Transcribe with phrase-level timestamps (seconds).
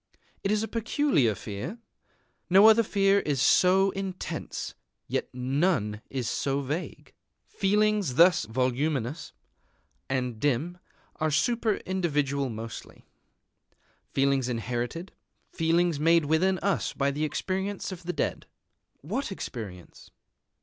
[0.43, 1.77] It is a peculiar fear.
[2.49, 4.73] No other fear is so intense;
[5.07, 7.13] yet none is so vague.
[7.45, 9.31] Feelings thus voluminous
[10.09, 10.79] and dim
[11.17, 13.05] are super individual mostly,
[14.11, 15.11] feelings inherited,
[15.51, 18.47] feelings made within us by the experience of the dead.
[19.01, 20.09] What experience?